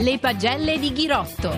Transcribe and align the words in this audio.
Le 0.00 0.16
pagelle 0.20 0.78
di 0.78 0.92
Ghirotto. 0.92 1.50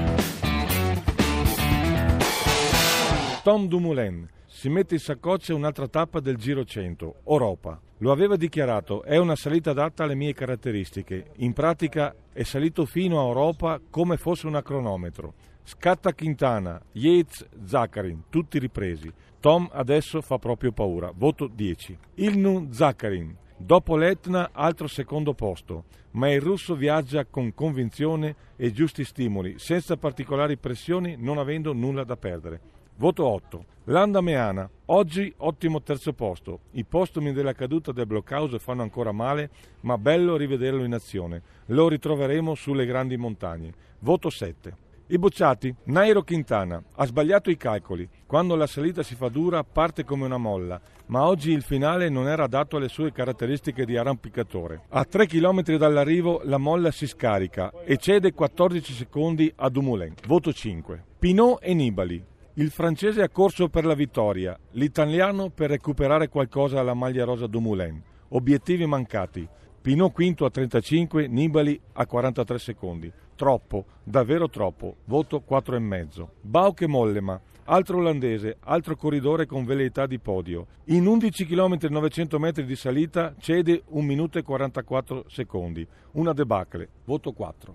Tom 3.42 3.68
Dumoulin 3.68 4.26
si 4.46 4.70
mette 4.70 4.94
in 4.94 5.00
saccoccia 5.00 5.54
un'altra 5.54 5.88
tappa 5.88 6.20
del 6.20 6.38
Giro 6.38 6.64
100, 6.64 7.16
Europa. 7.26 7.78
Lo 7.98 8.10
aveva 8.10 8.36
dichiarato, 8.36 9.02
è 9.02 9.18
una 9.18 9.36
salita 9.36 9.72
adatta 9.72 10.04
alle 10.04 10.14
mie 10.14 10.32
caratteristiche. 10.32 11.32
In 11.36 11.52
pratica 11.52 12.14
è 12.32 12.42
salito 12.42 12.86
fino 12.86 13.20
a 13.20 13.26
Europa 13.26 13.78
come 13.90 14.16
fosse 14.16 14.46
un 14.46 14.58
cronometro. 14.64 15.34
Scatta 15.62 16.14
Quintana, 16.14 16.80
Yates, 16.92 17.46
Zaccarin, 17.66 18.22
tutti 18.30 18.58
ripresi. 18.58 19.12
Tom 19.38 19.68
adesso 19.70 20.22
fa 20.22 20.38
proprio 20.38 20.72
paura. 20.72 21.12
Voto 21.14 21.46
10. 21.46 21.98
Ilnu 22.14 22.68
Zaccarin. 22.70 23.36
Dopo 23.62 23.94
l'Etna, 23.94 24.50
altro 24.52 24.86
secondo 24.88 25.34
posto, 25.34 25.84
ma 26.12 26.32
il 26.32 26.40
russo 26.40 26.74
viaggia 26.74 27.26
con 27.26 27.52
convinzione 27.52 28.34
e 28.56 28.72
giusti 28.72 29.04
stimoli, 29.04 29.58
senza 29.58 29.98
particolari 29.98 30.56
pressioni, 30.56 31.16
non 31.18 31.36
avendo 31.36 31.74
nulla 31.74 32.02
da 32.02 32.16
perdere. 32.16 32.60
Voto 32.96 33.26
8. 33.26 33.64
Landa 33.84 34.22
Meana. 34.22 34.68
Oggi 34.86 35.32
ottimo 35.36 35.82
terzo 35.82 36.14
posto. 36.14 36.60
I 36.72 36.84
postumi 36.84 37.32
della 37.32 37.52
caduta 37.52 37.92
del 37.92 38.06
blockhouse 38.06 38.58
fanno 38.58 38.82
ancora 38.82 39.12
male, 39.12 39.50
ma 39.80 39.98
bello 39.98 40.36
rivederlo 40.36 40.82
in 40.82 40.94
azione. 40.94 41.42
Lo 41.66 41.86
ritroveremo 41.86 42.54
sulle 42.54 42.86
grandi 42.86 43.18
montagne. 43.18 43.72
Voto 44.00 44.30
7. 44.30 44.74
I 45.12 45.18
bocciati. 45.18 45.74
Nairo 45.86 46.22
Quintana 46.22 46.80
ha 46.94 47.04
sbagliato 47.04 47.50
i 47.50 47.56
calcoli. 47.56 48.08
Quando 48.26 48.54
la 48.54 48.68
salita 48.68 49.02
si 49.02 49.16
fa 49.16 49.28
dura 49.28 49.64
parte 49.64 50.04
come 50.04 50.24
una 50.24 50.36
molla, 50.36 50.80
ma 51.06 51.26
oggi 51.26 51.50
il 51.50 51.62
finale 51.62 52.08
non 52.08 52.28
era 52.28 52.44
adatto 52.44 52.76
alle 52.76 52.86
sue 52.86 53.10
caratteristiche 53.10 53.84
di 53.84 53.96
arrampicatore. 53.96 54.82
A 54.90 55.04
3 55.04 55.26
km 55.26 55.76
dall'arrivo 55.76 56.42
la 56.44 56.58
molla 56.58 56.92
si 56.92 57.08
scarica 57.08 57.72
e 57.84 57.96
cede 57.96 58.32
14 58.32 58.92
secondi 58.92 59.52
a 59.56 59.68
Dumoulin. 59.68 60.14
Voto 60.28 60.52
5. 60.52 61.04
Pinot 61.18 61.58
e 61.60 61.74
Nibali. 61.74 62.24
Il 62.54 62.70
francese 62.70 63.22
ha 63.22 63.28
corso 63.28 63.68
per 63.68 63.84
la 63.84 63.94
vittoria, 63.94 64.56
l'italiano 64.72 65.50
per 65.50 65.70
recuperare 65.70 66.28
qualcosa 66.28 66.78
alla 66.78 66.94
maglia 66.94 67.24
rosa 67.24 67.48
Dumoulin. 67.48 68.00
Obiettivi 68.28 68.86
mancati. 68.86 69.48
Pinot 69.82 70.12
quinto 70.12 70.44
a 70.44 70.50
35, 70.50 71.26
Nibali 71.26 71.80
a 71.94 72.04
43 72.04 72.58
secondi. 72.58 73.10
Troppo, 73.34 73.86
davvero 74.04 74.50
troppo. 74.50 74.96
Voto 75.06 75.42
4,5. 75.48 76.26
Bauke 76.42 76.86
Mollema, 76.86 77.40
altro 77.64 77.96
olandese, 77.96 78.58
altro 78.60 78.94
corridore 78.94 79.46
con 79.46 79.64
velleità 79.64 80.04
di 80.04 80.18
podio. 80.18 80.66
In 80.88 81.06
11 81.06 81.46
km 81.46 81.78
e 81.80 81.88
900 81.88 82.38
metri 82.38 82.66
di 82.66 82.76
salita 82.76 83.34
cede 83.38 83.82
1 83.86 84.04
minuto 84.04 84.38
e 84.38 84.42
44 84.42 85.24
secondi. 85.28 85.86
Una 86.12 86.34
debacle. 86.34 86.86
Voto 87.06 87.32
4. 87.32 87.68